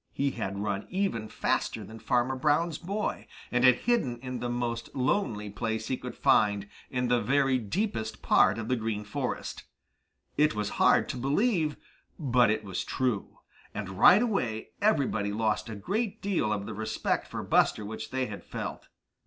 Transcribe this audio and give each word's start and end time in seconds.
He 0.13 0.31
had 0.31 0.57
run 0.63 0.87
even 0.89 1.29
faster 1.29 1.83
than 1.83 1.99
Farmer 1.99 2.35
Brown's 2.35 2.79
boy, 2.79 3.27
and 3.51 3.63
had 3.63 3.75
hidden 3.85 4.17
in 4.23 4.39
the 4.39 4.49
most 4.49 4.95
lonely 4.95 5.47
place 5.51 5.89
he 5.89 5.95
could 5.95 6.15
find 6.15 6.67
in 6.89 7.07
the 7.07 7.21
very 7.21 7.59
deepest 7.59 8.23
part 8.23 8.57
of 8.57 8.67
the 8.67 8.75
Green 8.75 9.03
Forest. 9.03 9.65
It 10.37 10.55
was 10.55 10.69
hard 10.81 11.07
to 11.09 11.17
believe, 11.17 11.77
but 12.17 12.49
it 12.49 12.63
was 12.63 12.83
true. 12.83 13.41
And 13.75 13.89
right 13.89 14.23
away 14.23 14.69
everybody 14.81 15.31
lost 15.31 15.69
a 15.69 15.75
great 15.75 16.19
deal 16.19 16.51
of 16.51 16.65
the 16.65 16.73
respect 16.73 17.27
for 17.27 17.43
Buster 17.43 17.85
which 17.85 18.09
they 18.09 18.25
had 18.25 18.43
felt. 18.43 18.87